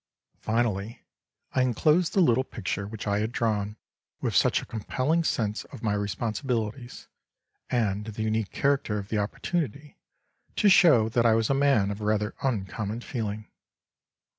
[0.39, 1.03] Finally
[1.53, 3.77] I enclosed the little picture, which I had drawn
[4.19, 7.07] with such a compelling sense of my responsibilities,
[7.69, 9.99] and the unique character of the opportunity,
[10.55, 13.47] to show that I was a man of rather uncommon feeling.